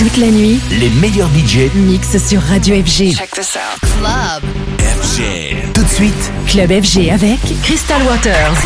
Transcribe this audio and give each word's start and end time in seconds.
Toute 0.00 0.16
la 0.16 0.28
nuit, 0.28 0.58
les 0.70 0.88
meilleurs 0.88 1.28
budgets 1.28 1.70
mixent 1.74 2.16
sur 2.26 2.40
Radio 2.40 2.74
FG. 2.76 3.14
Check 3.14 3.32
this 3.32 3.54
out. 3.54 3.78
Club. 3.98 4.42
FG. 4.78 5.72
Tout 5.74 5.82
de 5.82 5.88
suite, 5.90 6.32
Club 6.46 6.70
FG 6.70 7.10
avec 7.10 7.38
Crystal 7.62 8.00
Waters. 8.04 8.56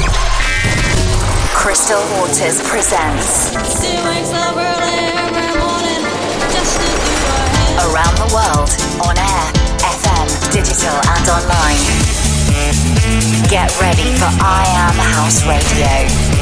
Crystal 1.53 1.99
Waters 2.21 2.63
presents 2.63 3.51
Around 7.81 8.15
the 8.15 8.33
World 8.33 8.71
on 9.01 9.19
air, 9.19 9.53
FM, 9.83 10.53
digital 10.53 10.95
and 11.17 11.29
online. 11.29 11.83
Get 13.51 13.75
ready 13.81 14.15
for 14.19 14.31
I 14.41 14.65
Am 14.87 14.95
House 14.95 15.45
Radio. 15.45 16.34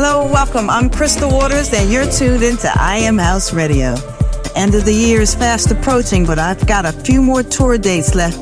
Hello, 0.00 0.30
welcome. 0.30 0.70
I'm 0.70 0.90
Crystal 0.90 1.28
Waters, 1.28 1.74
and 1.74 1.90
you're 1.90 2.08
tuned 2.08 2.44
into 2.44 2.70
I 2.72 2.98
Am 2.98 3.18
House 3.18 3.52
Radio. 3.52 3.96
The 3.96 4.52
end 4.54 4.76
of 4.76 4.84
the 4.84 4.94
year 4.94 5.20
is 5.20 5.34
fast 5.34 5.72
approaching, 5.72 6.24
but 6.24 6.38
I've 6.38 6.64
got 6.68 6.86
a 6.86 6.92
few 6.92 7.20
more 7.20 7.42
tour 7.42 7.76
dates 7.78 8.14
left. 8.14 8.38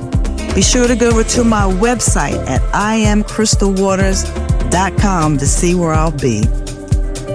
Be 0.54 0.60
sure 0.60 0.86
to 0.86 0.94
go 0.94 1.08
over 1.08 1.24
to 1.24 1.44
my 1.44 1.62
website 1.62 2.36
at 2.46 2.60
iamcrystalwaters.com 2.72 5.38
to 5.38 5.46
see 5.46 5.74
where 5.74 5.94
I'll 5.94 6.10
be. 6.10 6.42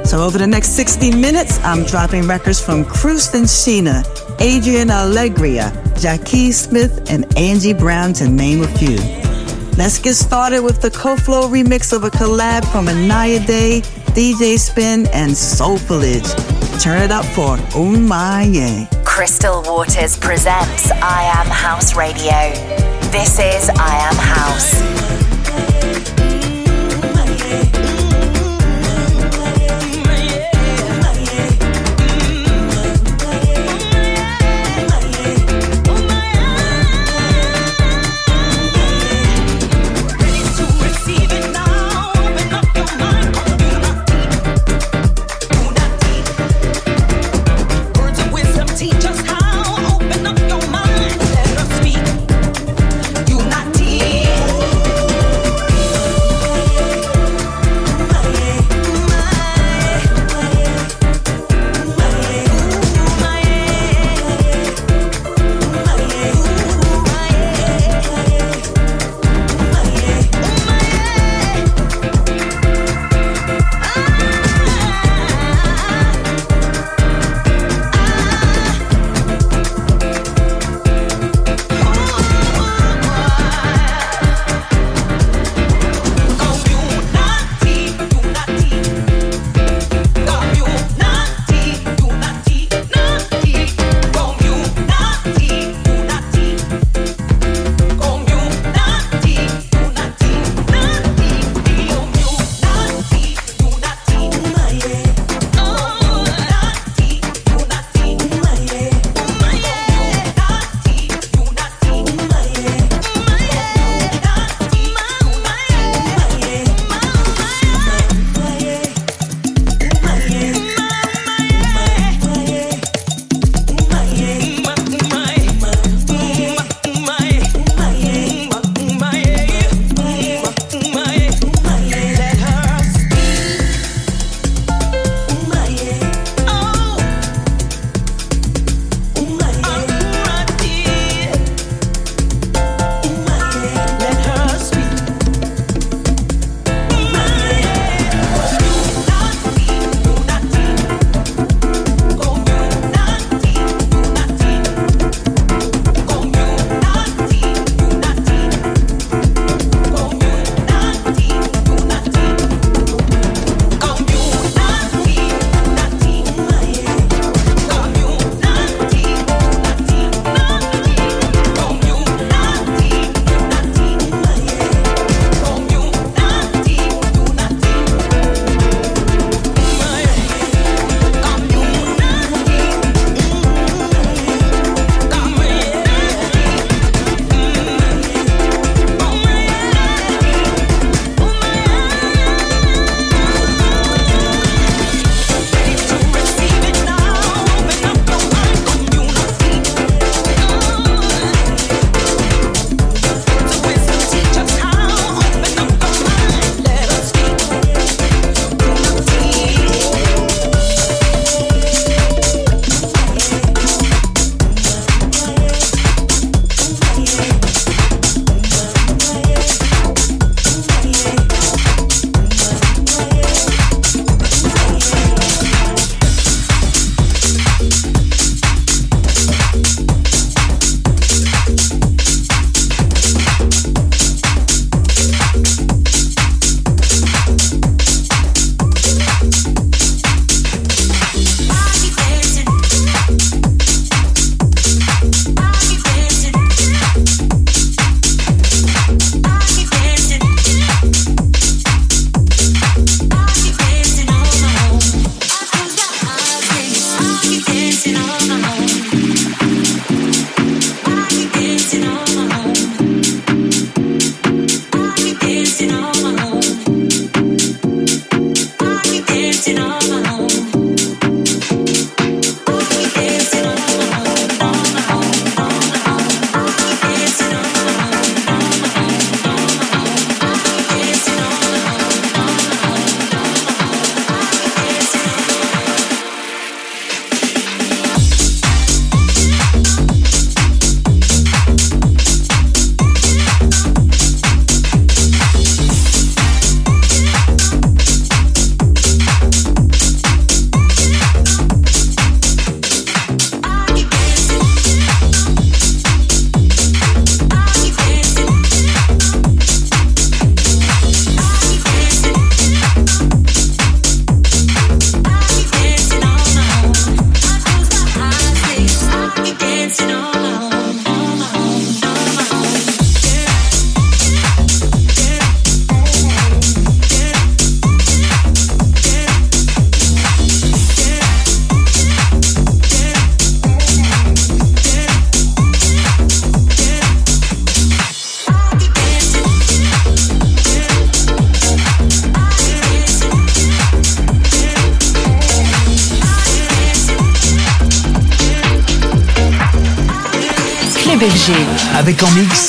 So 0.06 0.24
over 0.24 0.38
the 0.38 0.46
next 0.46 0.76
60 0.76 1.16
minutes, 1.16 1.58
I'm 1.64 1.84
dropping 1.84 2.28
records 2.28 2.64
from 2.64 2.86
Krustin 2.86 3.46
Sheena, 3.46 4.04
Adrian 4.40 4.90
Allegria, 4.90 5.74
Jackie 6.00 6.52
Smith, 6.52 7.10
and 7.10 7.26
Angie 7.36 7.74
Brown, 7.74 8.14
to 8.14 8.30
name 8.30 8.62
a 8.62 8.68
few. 8.78 9.00
Let's 9.78 9.98
get 9.98 10.14
started 10.14 10.62
with 10.62 10.80
the 10.80 10.92
CoFlow 10.92 11.50
remix 11.50 11.92
of 11.92 12.04
a 12.04 12.12
collab 12.12 12.72
from 12.72 12.86
Inaya 12.86 13.44
Day, 13.48 13.82
DJ 14.14 14.60
Spin, 14.60 15.08
and 15.14 15.32
Soulfulage. 15.32 16.28
Turn 16.82 17.02
it 17.02 17.12
up 17.12 17.24
for 17.24 17.58
oh 17.76 17.94
Umaye. 17.96 19.06
Crystal 19.06 19.64
Waters 19.64 20.18
presents 20.18 20.92
I 20.92 21.24
Am 21.38 21.48
House 21.48 21.96
Radio. 21.96 22.52
This 23.12 23.40
is 23.40 23.70
I 23.70 23.96
Am 24.10 24.16
House. 24.16 25.21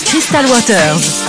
Crystal 0.05 0.45
Waters. 0.49 1.22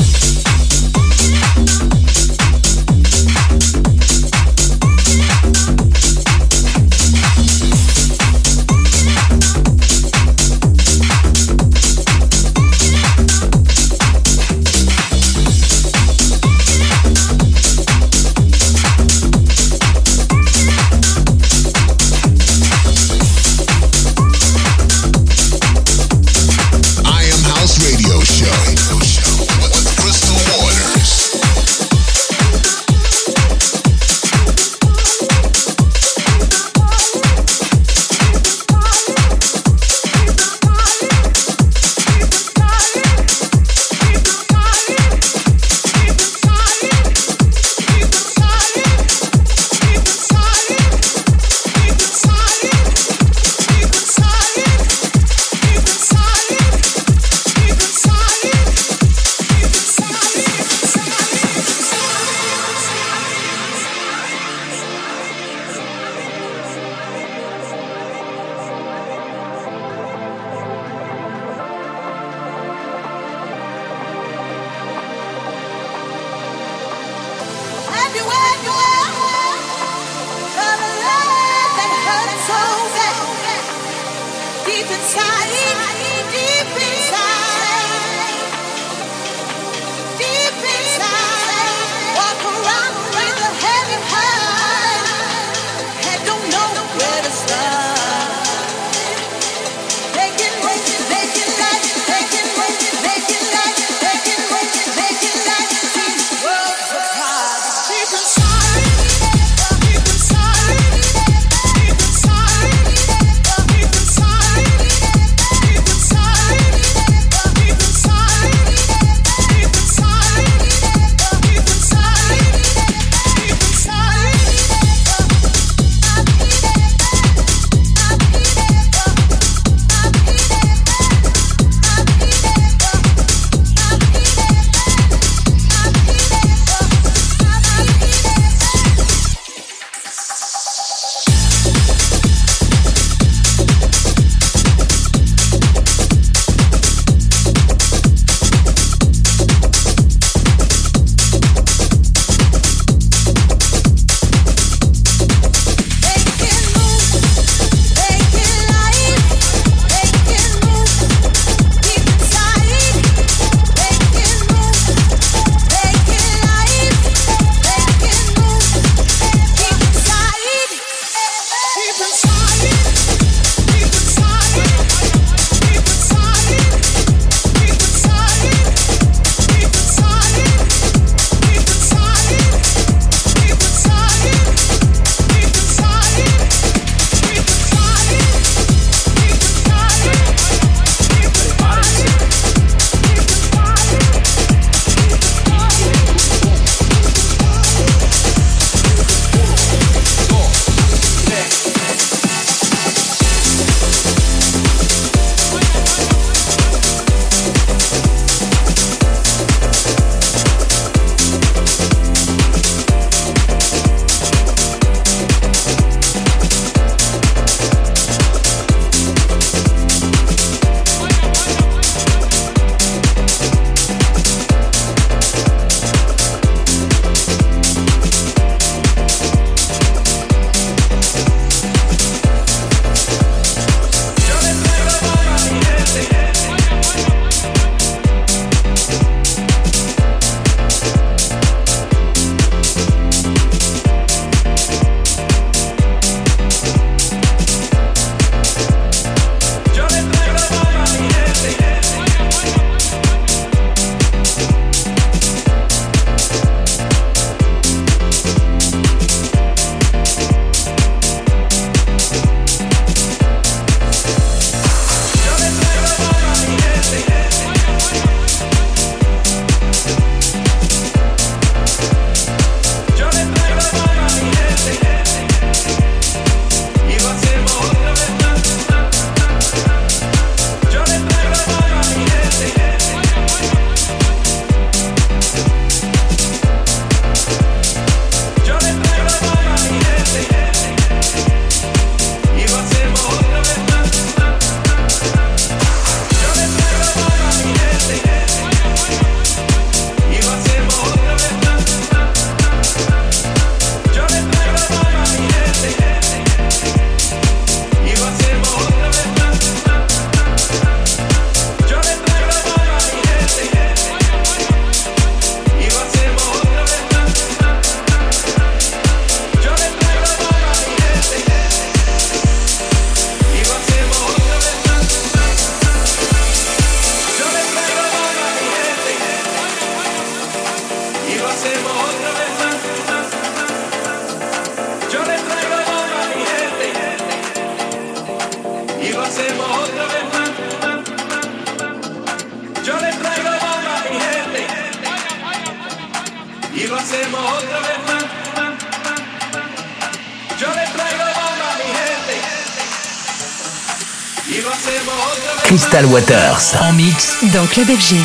Dans 357.31 357.45
Club 357.47 357.67
FG. 357.67 357.95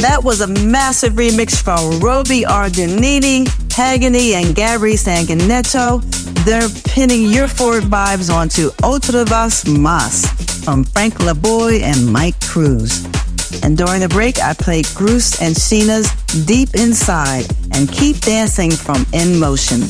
That 0.00 0.22
was 0.22 0.40
a 0.40 0.46
massive 0.46 1.14
remix 1.14 1.60
from 1.60 2.00
Roby 2.00 2.42
Argenini, 2.42 3.46
Pagani, 3.68 4.34
and 4.34 4.54
Gabri 4.54 4.94
Sanguinetto. 4.94 6.02
They're 6.44 6.68
pinning 6.92 7.22
your 7.22 7.48
forward 7.48 7.84
vibes 7.84 8.32
onto 8.32 8.70
Otra 8.82 9.26
Vez 9.26 9.66
Mas 9.66 10.26
from 10.64 10.84
Frank 10.84 11.14
LaBoy 11.14 11.80
and 11.82 12.12
Mike 12.12 12.38
Cruz. 12.40 13.02
And 13.62 13.76
during 13.76 14.00
the 14.00 14.08
break, 14.08 14.40
I 14.40 14.54
played 14.54 14.86
Gruce 14.86 15.40
and 15.40 15.54
Sheena's 15.54 16.10
Deep 16.46 16.74
Inside 16.74 17.46
and 17.74 17.90
Keep 17.90 18.20
Dancing 18.20 18.70
from 18.70 19.06
In 19.12 19.38
Motion. 19.38 19.82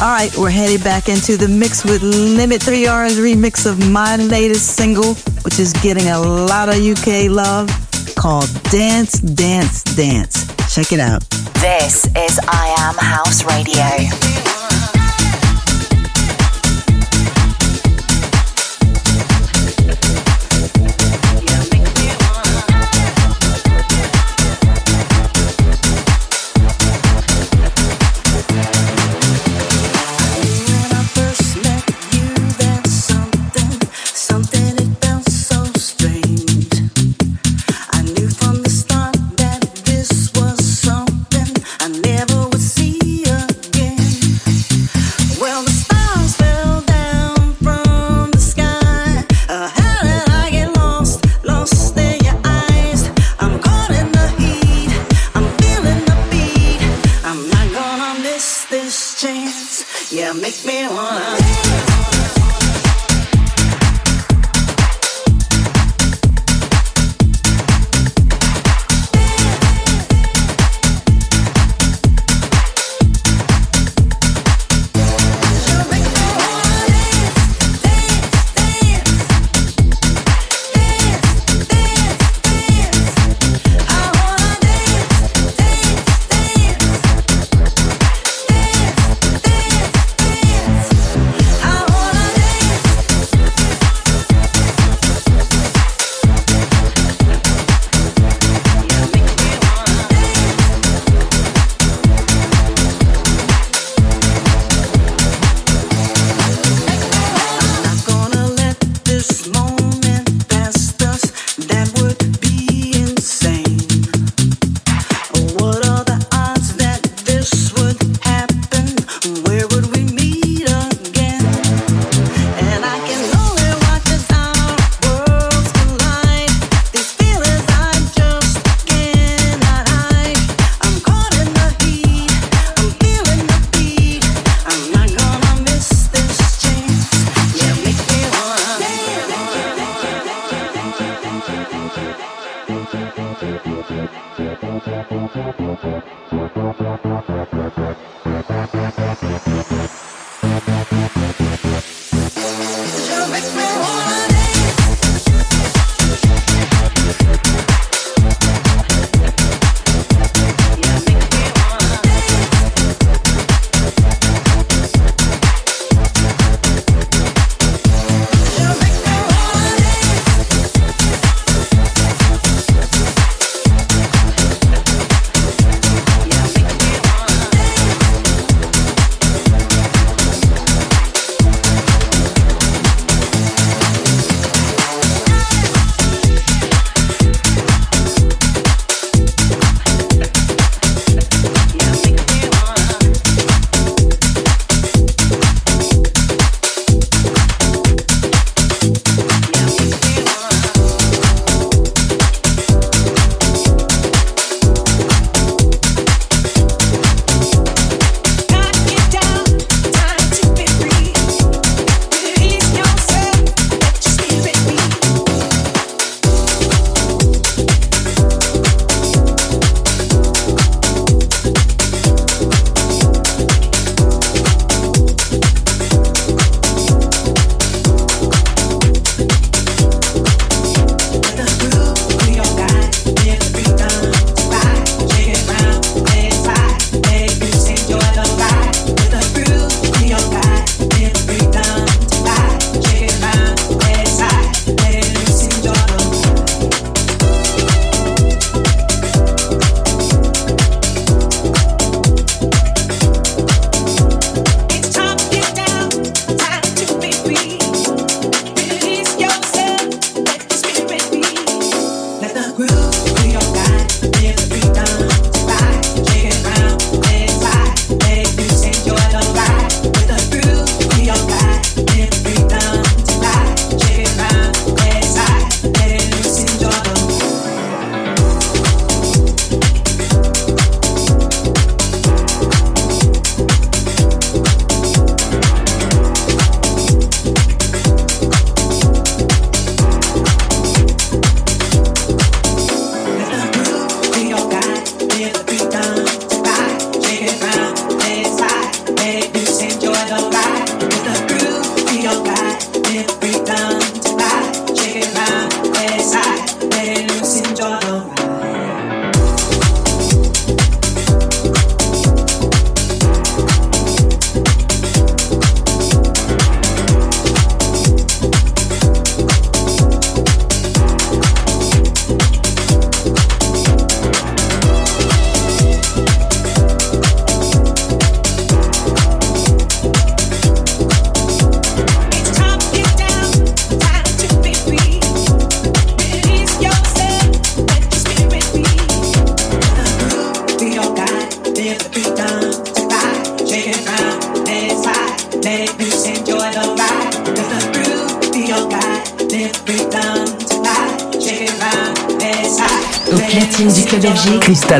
All 0.00 0.12
right, 0.12 0.30
we're 0.36 0.50
headed 0.50 0.84
back 0.84 1.08
into 1.08 1.36
the 1.36 1.48
mix 1.48 1.84
with 1.84 2.02
Limit 2.02 2.60
3R's 2.60 3.18
remix 3.18 3.66
of 3.66 3.90
my 3.90 4.16
latest 4.16 4.76
single, 4.76 5.14
which 5.42 5.58
is 5.58 5.72
getting 5.72 6.08
a 6.08 6.20
lot 6.20 6.68
of 6.68 6.76
UK 6.76 7.28
love 7.28 7.68
called 8.14 8.48
Dance, 8.70 9.20
Dance, 9.20 9.82
Dance. 9.82 10.46
Check 10.72 10.92
it 10.92 11.00
out. 11.00 11.28
This 11.60 12.06
is 12.16 12.38
I 12.46 12.74
Am 12.78 12.94
House 12.94 13.44
Radio. 13.44 14.97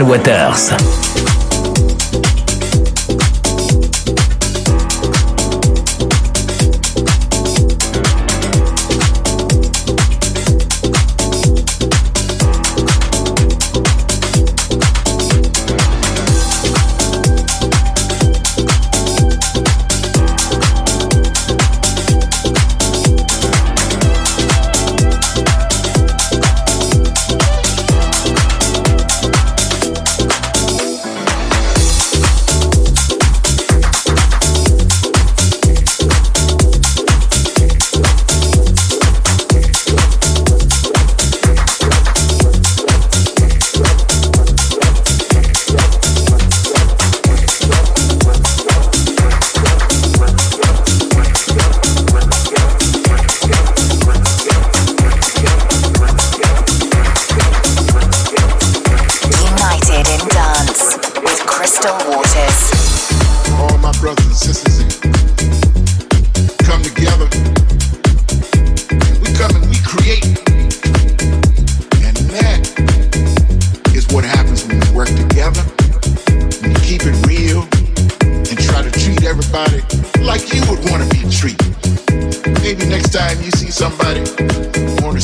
Waters. 0.02 1.07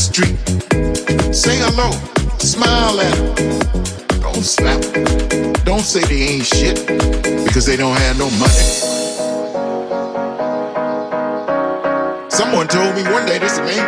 street. 0.04 0.36
Say 1.32 1.56
hello, 1.64 1.88
smile 2.36 3.00
at 3.00 3.16
them. 3.16 4.20
Don't 4.20 4.44
slap. 4.44 4.82
Don't 5.64 5.80
say 5.80 6.04
they 6.04 6.36
ain't 6.36 6.44
shit 6.44 6.76
because 7.44 7.64
they 7.64 7.76
don't 7.76 7.96
have 7.96 8.18
no 8.18 8.28
money. 8.36 8.68
Someone 12.28 12.68
told 12.68 12.94
me 12.94 13.02
one 13.08 13.24
day, 13.24 13.38
they 13.38 13.48
said, 13.48 13.64
man, 13.64 13.80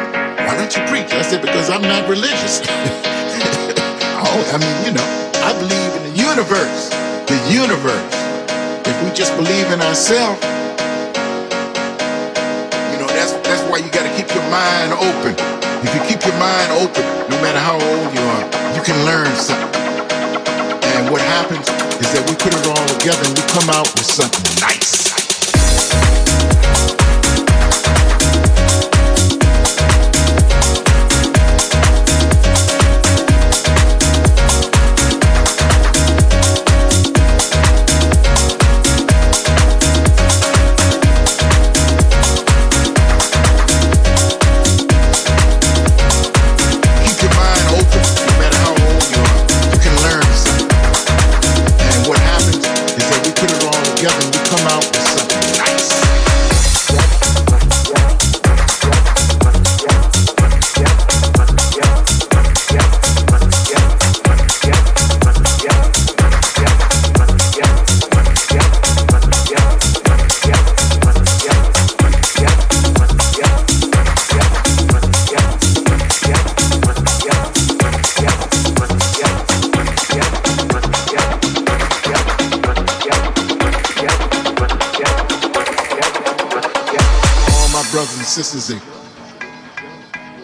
why 0.47 0.57
don't 0.57 0.73
you 0.73 0.83
preach? 0.89 1.13
I 1.13 1.21
said, 1.21 1.43
because 1.43 1.69
I'm 1.69 1.83
not 1.83 2.09
religious. 2.09 2.63
oh, 4.25 4.41
I 4.49 4.57
mean, 4.57 4.77
you 4.89 4.93
know, 4.97 5.07
I 5.45 5.53
believe 5.61 5.93
in 6.01 6.03
the 6.09 6.17
universe. 6.17 6.89
The 7.29 7.37
universe. 7.53 8.17
If 8.89 8.97
we 9.05 9.13
just 9.13 9.37
believe 9.37 9.69
in 9.71 9.83
ourselves, 9.83 10.41
you 12.89 12.97
know, 13.05 13.09
that's, 13.13 13.33
that's 13.45 13.63
why 13.69 13.85
you 13.85 13.91
got 13.93 14.09
to 14.09 14.13
keep 14.17 14.33
your 14.33 14.49
mind 14.49 14.95
open. 14.97 15.66
If 15.87 15.95
you 15.95 16.01
keep 16.01 16.27
your 16.27 16.37
mind 16.41 16.73
open, 16.73 17.05
no 17.31 17.41
matter 17.41 17.61
how 17.61 17.75
old 17.75 18.13
you 18.13 18.21
are, 18.21 18.75
you 18.75 18.83
can 18.83 18.99
learn 19.07 19.31
something. 19.37 19.83
And 20.83 21.09
what 21.11 21.21
happens 21.23 21.69
is 22.03 22.13
that 22.13 22.27
we 22.29 22.35
put 22.35 22.53
it 22.59 22.67
all 22.67 22.87
together 22.99 23.23
and 23.23 23.39
we 23.39 23.45
come 23.55 23.71
out 23.71 23.87
with 23.95 24.05
something 24.05 24.61
nice. 24.61 24.96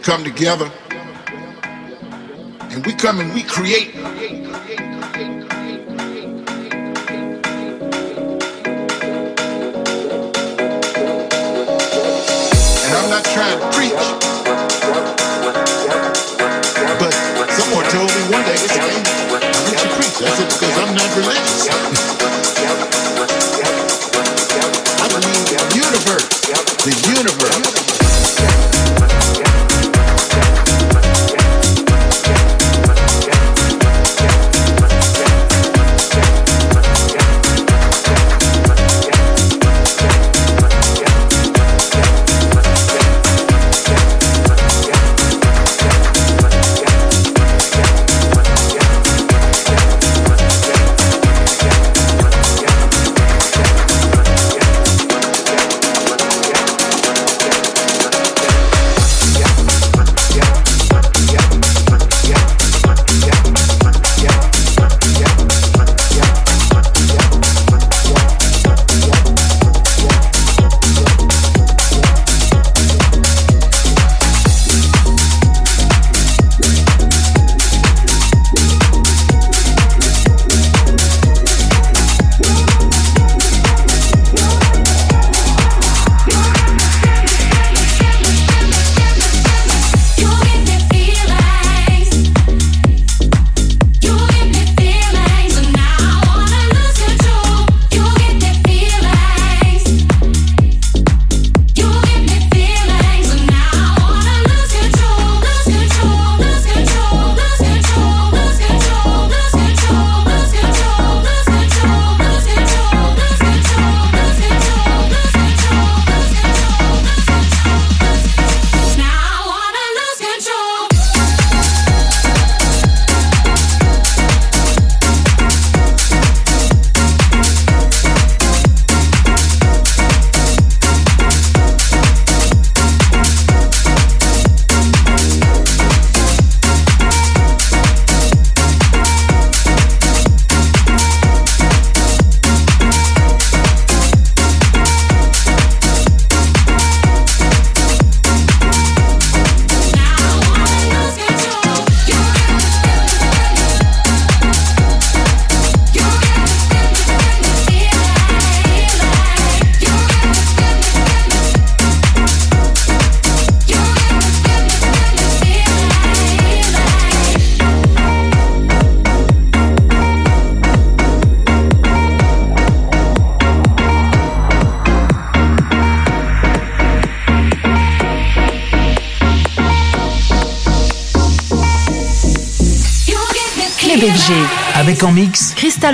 come 0.03 0.25
together. 0.25 0.71
And 2.71 2.85
we 2.85 2.93
come 2.95 3.21
and 3.21 3.33
we 3.33 3.43
create 3.43 3.95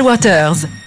Waters. 0.09 0.78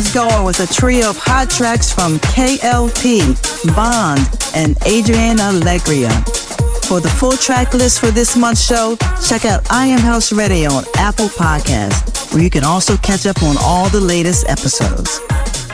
Times 0.00 0.14
going 0.14 0.44
was 0.44 0.60
a 0.60 0.66
trio 0.66 1.10
of 1.10 1.16
hot 1.18 1.50
tracks 1.50 1.92
from 1.92 2.18
KLP, 2.18 3.20
Bond, 3.74 4.20
and 4.54 4.76
Adriana 4.86 5.52
Alegria. 5.52 6.10
For 6.86 7.00
the 7.00 7.08
full 7.08 7.32
track 7.36 7.74
list 7.74 8.00
for 8.00 8.10
this 8.10 8.36
month's 8.36 8.64
show, 8.64 8.96
check 9.26 9.44
out 9.44 9.70
I 9.70 9.86
Am 9.86 10.00
House 10.00 10.32
Radio 10.32 10.70
on 10.72 10.84
Apple 10.96 11.28
Podcasts, 11.28 12.32
where 12.32 12.42
you 12.42 12.50
can 12.50 12.64
also 12.64 12.96
catch 12.98 13.26
up 13.26 13.42
on 13.42 13.56
all 13.60 13.88
the 13.88 14.00
latest 14.00 14.48
episodes. 14.48 15.20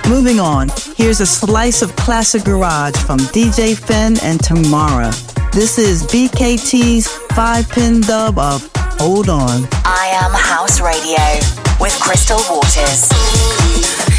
Moving 0.08 0.40
on, 0.40 0.70
here's 0.96 1.20
a 1.20 1.26
slice 1.26 1.82
of 1.82 1.94
classic 1.96 2.44
garage 2.44 2.96
from 2.96 3.18
DJ 3.18 3.76
Finn 3.76 4.16
and 4.22 4.42
Tamara. 4.42 5.12
This 5.52 5.78
is 5.78 6.02
BKT's 6.04 7.08
five 7.34 7.68
pin 7.68 8.00
dub 8.00 8.38
of 8.38 8.68
Hold 8.98 9.28
On. 9.28 9.68
I 9.84 10.18
Am 10.22 10.32
House 10.32 10.80
Radio 10.80 11.16
with 11.80 11.98
Crystal 12.00 12.40
Waters. 12.48 14.15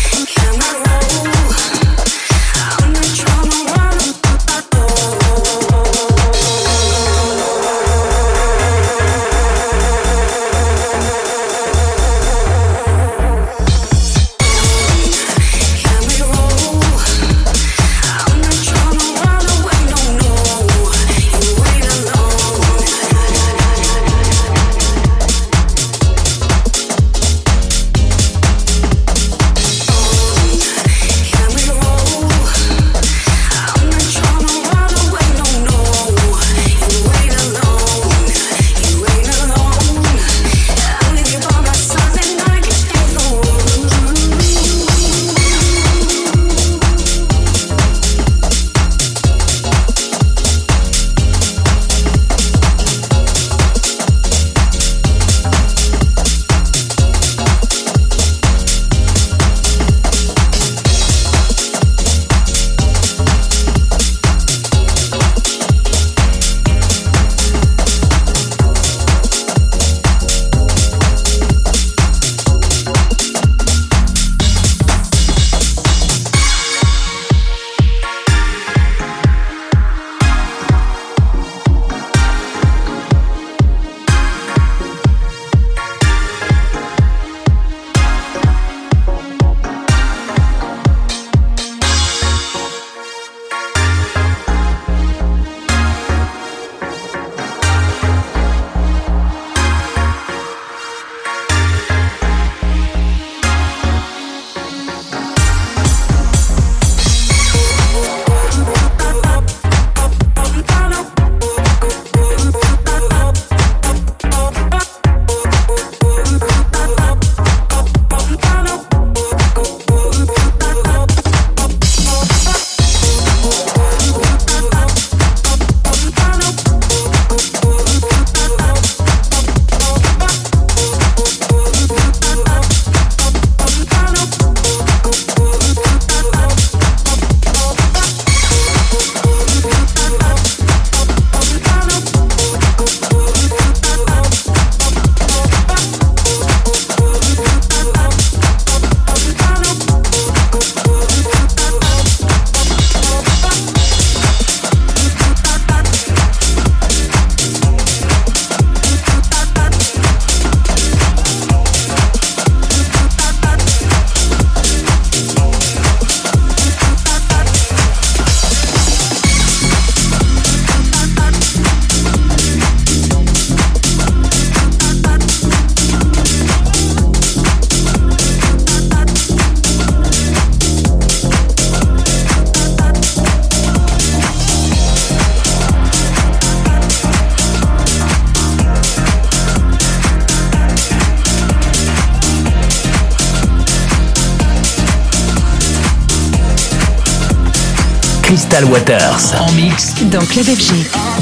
Crystal 198.50 198.66
Waters 198.72 199.34
en 199.42 199.52
mix 199.54 199.94
dans 200.06 200.26
Club 200.26 200.46
FG. 200.46 201.17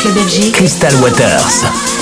Platine 0.00 0.12
du 0.12 0.18
club 0.18 0.28
FG. 0.28 0.52
Crystal 0.52 0.94
Waters. 1.02 1.99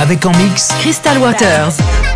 Avec 0.00 0.24
en 0.24 0.32
mix 0.32 0.68
Crystal 0.80 1.18
Waters. 1.18 2.07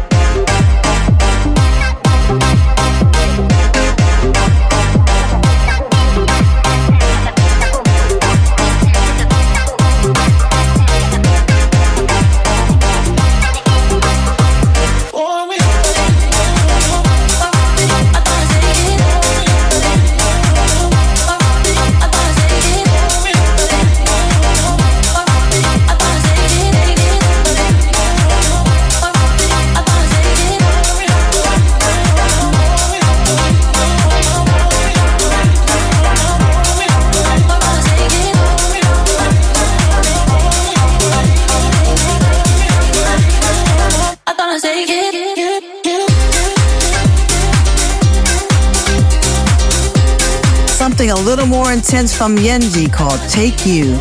Something 51.02 51.24
a 51.24 51.28
little 51.28 51.46
more 51.46 51.72
intense 51.72 52.16
from 52.16 52.36
Yenji 52.36 52.92
called 52.92 53.18
Take 53.28 53.66
You. 53.66 53.98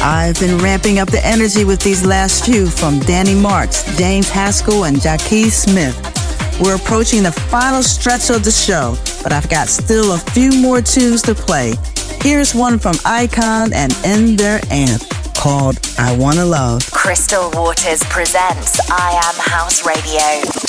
I've 0.00 0.38
been 0.40 0.58
ramping 0.58 0.98
up 0.98 1.08
the 1.08 1.24
energy 1.24 1.64
with 1.64 1.80
these 1.80 2.04
last 2.04 2.44
few 2.44 2.66
from 2.66 2.98
Danny 3.00 3.36
Marks, 3.36 3.84
James 3.96 4.28
Haskell, 4.28 4.84
and 4.84 5.00
Jackie 5.00 5.48
Smith. 5.48 5.96
We're 6.60 6.74
approaching 6.74 7.22
the 7.22 7.30
final 7.30 7.84
stretch 7.84 8.30
of 8.30 8.42
the 8.42 8.50
show, 8.50 8.96
but 9.22 9.32
I've 9.32 9.48
got 9.48 9.68
still 9.68 10.14
a 10.14 10.18
few 10.18 10.50
more 10.60 10.80
tunes 10.80 11.22
to 11.22 11.36
play. 11.36 11.74
Here's 12.20 12.52
one 12.52 12.80
from 12.80 12.96
Icon 13.04 13.72
and 13.72 13.92
In 14.04 14.34
Their 14.34 14.60
Amp 14.70 15.02
called 15.36 15.78
I 15.98 16.16
Wanna 16.16 16.46
Love. 16.46 16.90
Crystal 16.90 17.48
Waters 17.52 18.02
presents 18.04 18.80
I 18.90 19.20
Am 19.22 19.52
House 19.52 19.86
Radio. 19.86 20.63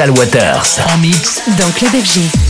Crystal 0.00 0.18
Waters 0.18 0.78
en 0.94 0.98
mix 0.98 1.42
dans 1.58 1.70
Club 1.72 1.90
FG. 2.02 2.49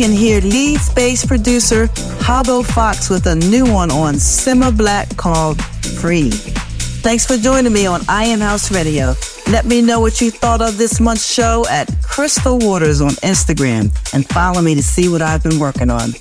Can 0.00 0.12
hear 0.12 0.40
lead 0.40 0.80
space 0.80 1.26
producer 1.26 1.86
Habo 2.24 2.64
Fox 2.64 3.10
with 3.10 3.26
a 3.26 3.34
new 3.34 3.70
one 3.70 3.90
on 3.90 4.14
Simma 4.14 4.74
Black 4.74 5.14
called 5.18 5.62
Free. 6.00 6.30
Thanks 6.30 7.26
for 7.26 7.36
joining 7.36 7.74
me 7.74 7.84
on 7.84 8.00
I 8.08 8.24
Am 8.24 8.40
House 8.40 8.72
Radio. 8.72 9.12
Let 9.50 9.66
me 9.66 9.82
know 9.82 10.00
what 10.00 10.22
you 10.22 10.30
thought 10.30 10.62
of 10.62 10.78
this 10.78 11.00
month's 11.00 11.30
show 11.30 11.66
at 11.68 11.94
Crystal 12.02 12.58
Waters 12.58 13.02
on 13.02 13.10
Instagram 13.20 13.92
and 14.14 14.26
follow 14.26 14.62
me 14.62 14.74
to 14.74 14.82
see 14.82 15.10
what 15.10 15.20
I've 15.20 15.42
been 15.42 15.58
working 15.58 15.90
on. 15.90 16.12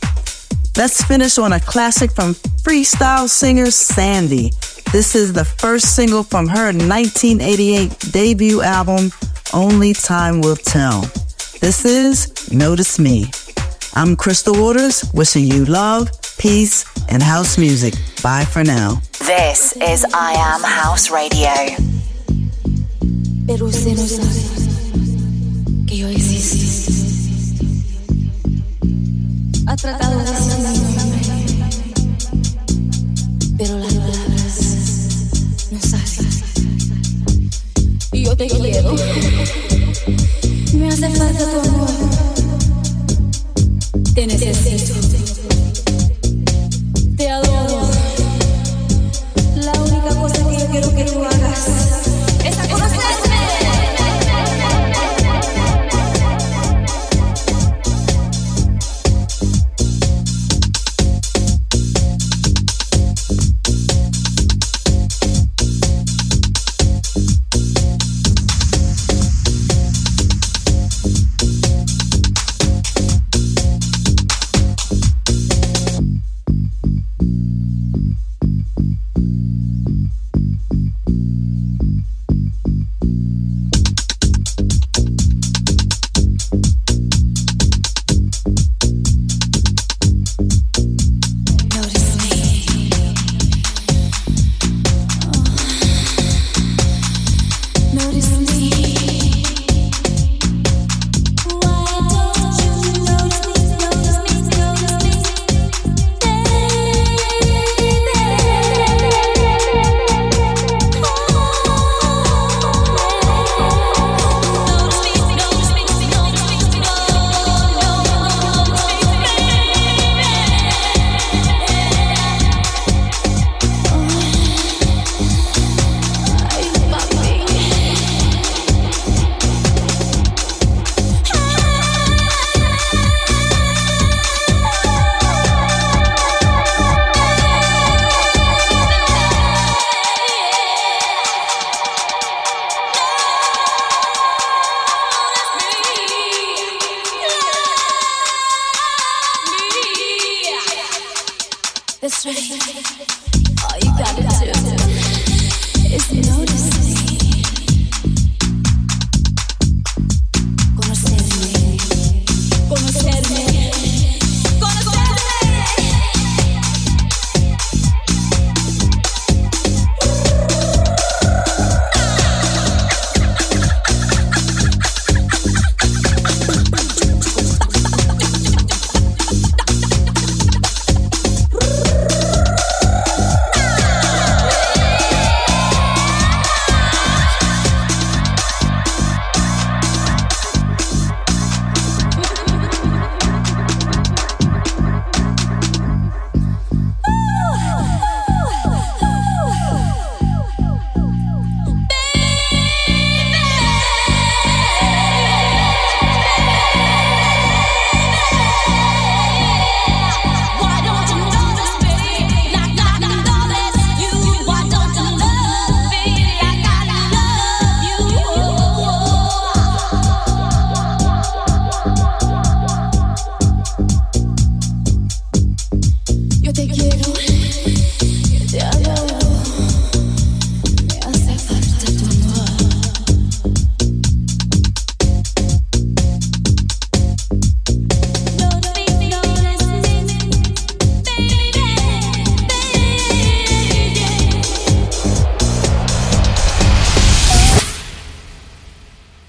Let's 0.75 1.01
finish 1.05 1.37
on 1.37 1.53
a 1.53 1.59
classic 1.61 2.11
from 2.11 2.33
freestyle 2.33 3.29
singer 3.29 3.67
Sandee. 3.67 4.51
This 4.91 5.15
is 5.15 5.31
the 5.31 5.45
first 5.45 5.95
single 5.95 6.23
from 6.23 6.49
her 6.49 6.73
1988 6.73 8.11
debut 8.11 8.61
album, 8.61 9.09
Only 9.53 9.93
Time 9.93 10.41
Will 10.41 10.57
Tell. 10.57 11.03
This 11.61 11.85
is 11.85 12.51
Notice 12.51 12.99
Me. 12.99 13.31
I'm 13.95 14.15
Crystal 14.15 14.53
Waters, 14.59 15.03
wishing 15.13 15.45
you 15.45 15.65
love, 15.65 16.09
peace, 16.37 16.85
and 17.09 17.21
house 17.23 17.57
music. 17.57 17.95
Bye 18.21 18.45
for 18.45 18.63
now. 18.63 19.01
This 19.19 19.75
is 19.77 20.05
I 20.13 20.33
Am 20.33 20.63
House 20.63 21.09
Radio. 21.09 21.49